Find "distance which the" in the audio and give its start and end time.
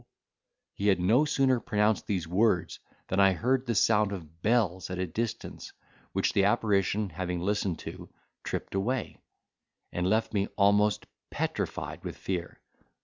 5.05-6.43